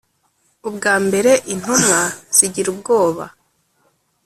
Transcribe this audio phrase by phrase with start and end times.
[0.67, 1.99] ubwa mbere intumwa
[2.37, 3.23] zigira ubwoba